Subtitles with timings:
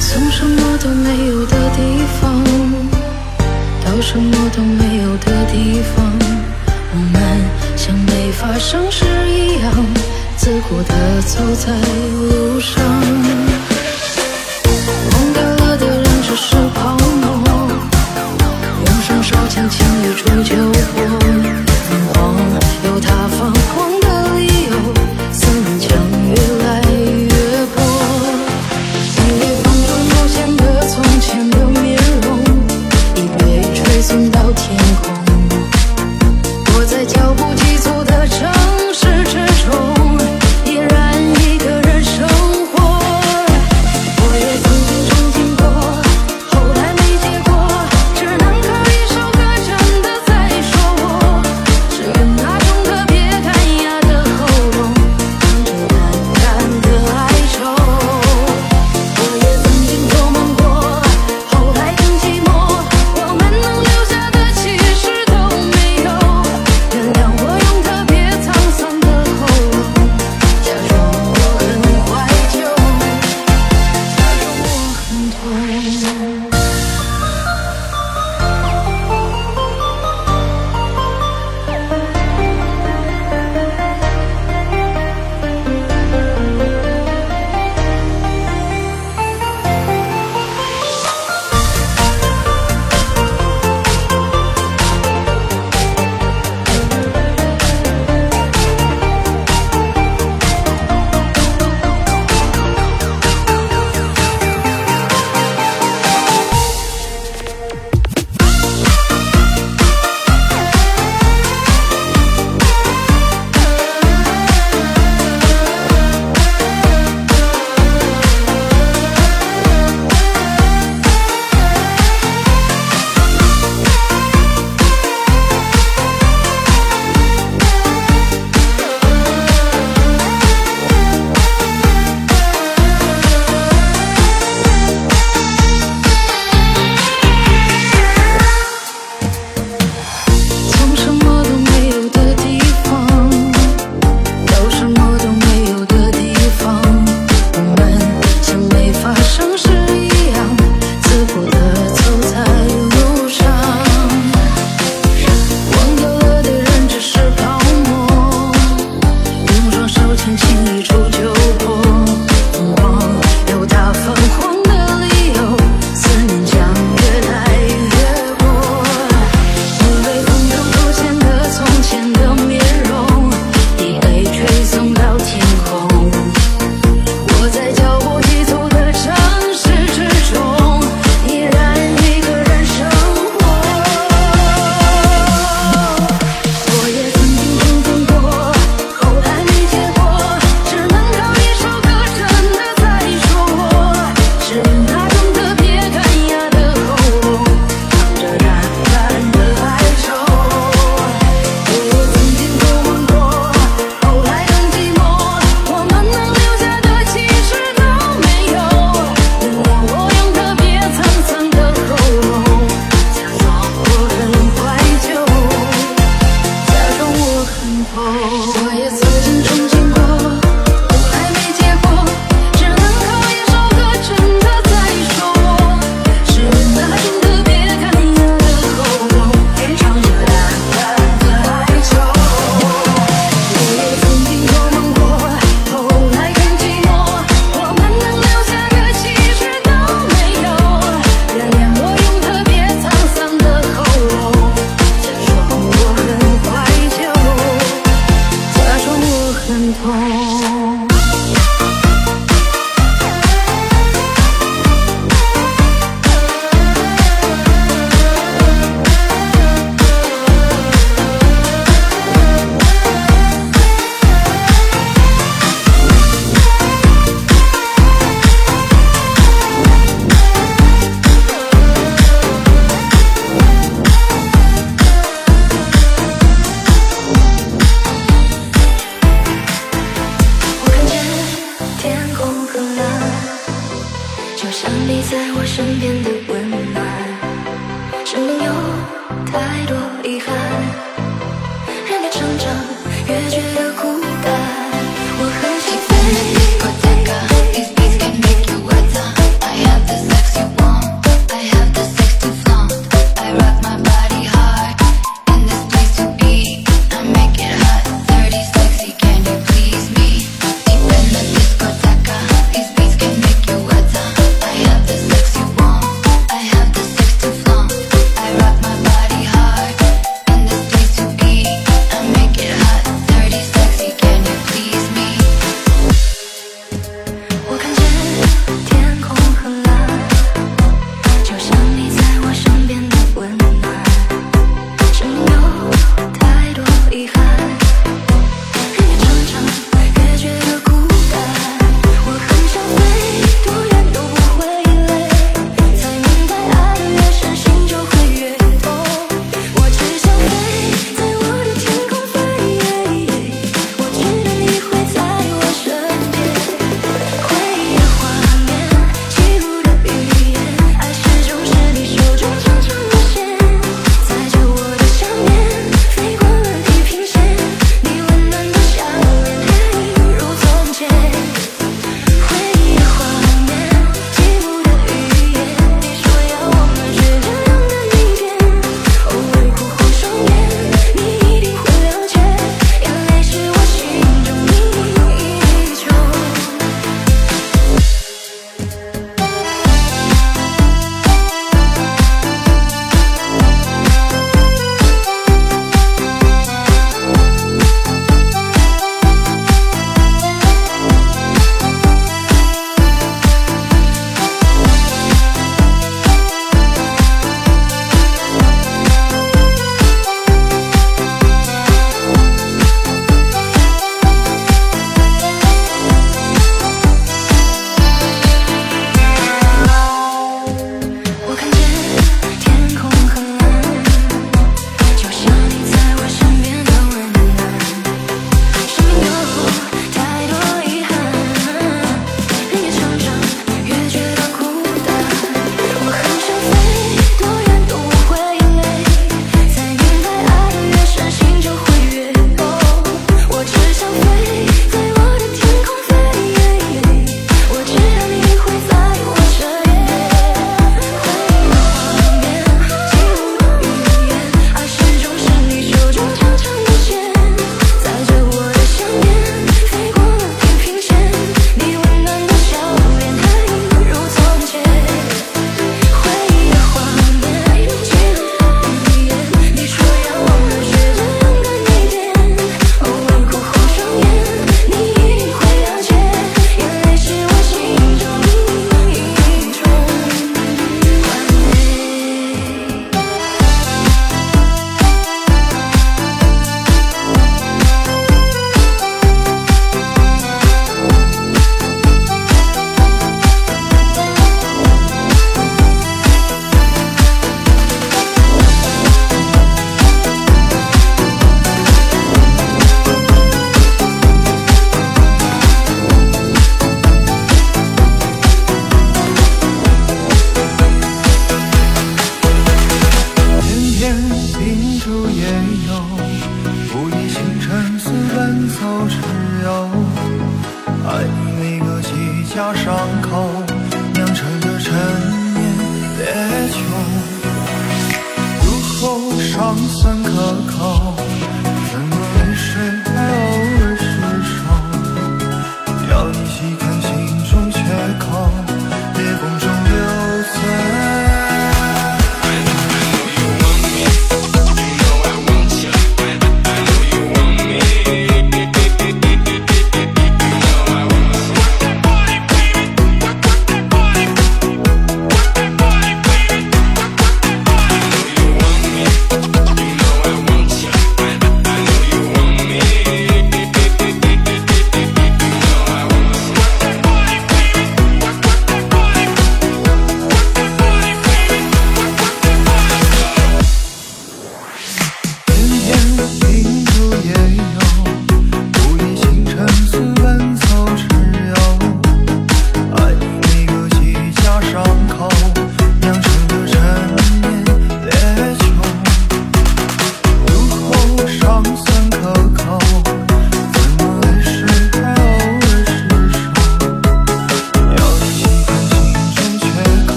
[0.00, 1.80] 从什么都没有的地
[2.20, 2.42] 方
[3.84, 6.12] 到什么都没有的地方，
[6.92, 7.20] 我们
[7.76, 9.72] 像没发生事一样，
[10.36, 12.82] 自顾地走在路上。
[15.12, 17.26] 忘掉了的人只是泡沫，
[18.86, 20.54] 用双手轻轻一触就
[20.92, 21.02] 破。
[22.14, 22.16] 梦
[22.84, 23.77] 有他方。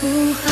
[0.00, 0.47] 不害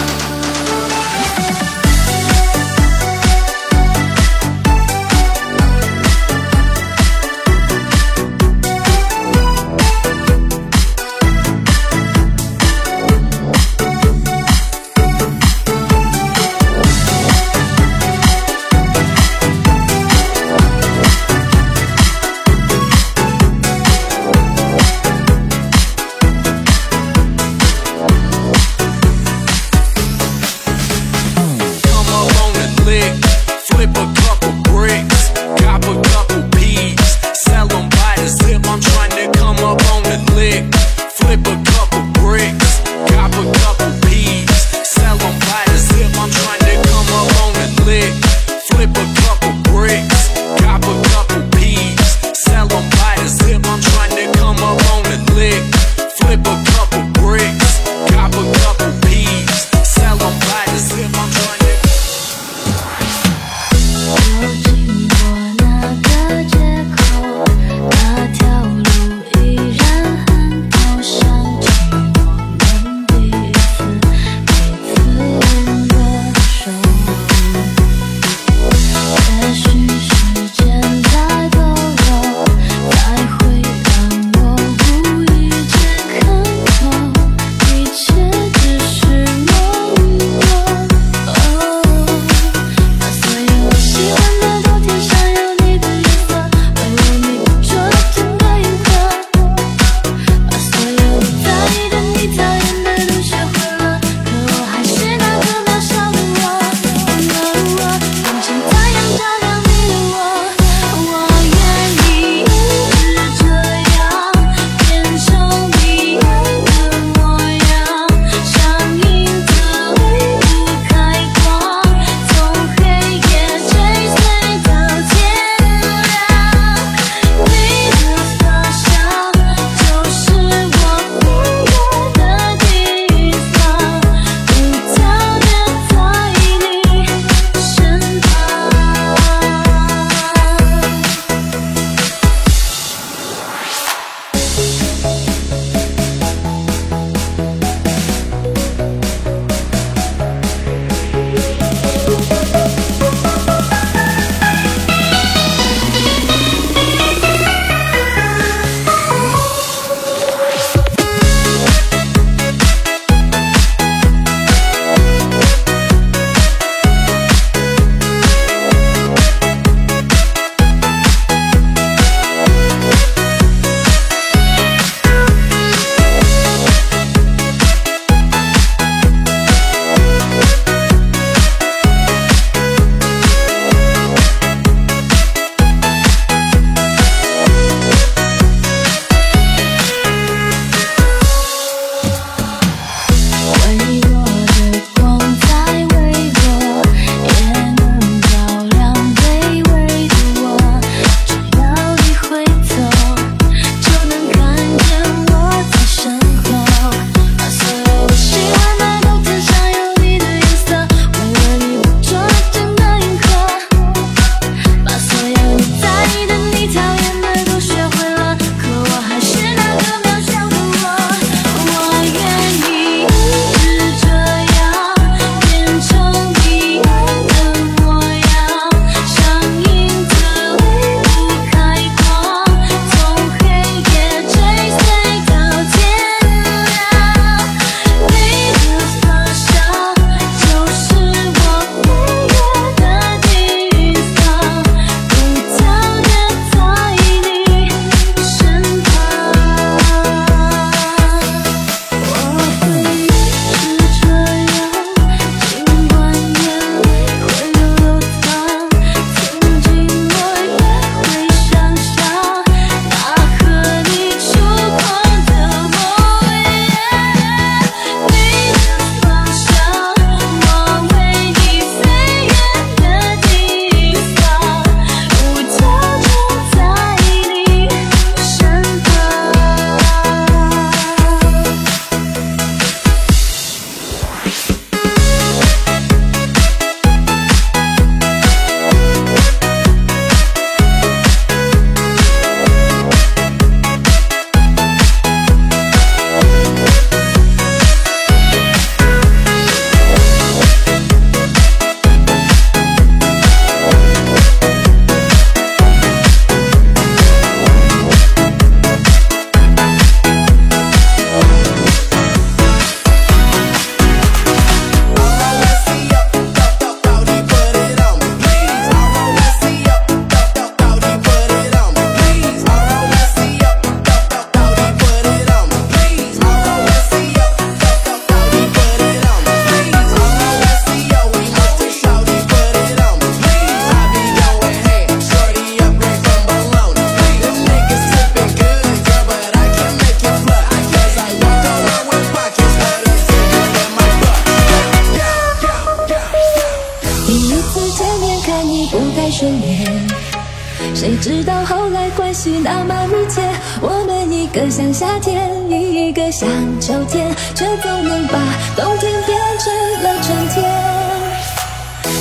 [355.77, 356.27] 一个像
[356.59, 358.18] 秋天却总能把
[358.57, 360.43] 冬天变成了春天。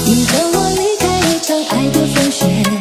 [0.06, 2.75] 你和我离开一场爱的风雪。